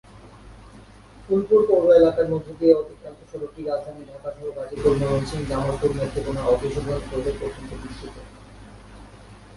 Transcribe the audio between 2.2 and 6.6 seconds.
মধ্য দিয়ে অতিক্রান্ত সড়কটি রাজধানী ঢাকাসহ গাজীপুর, ময়মনসিংহ, জামালপুর, নেত্রকোণা ও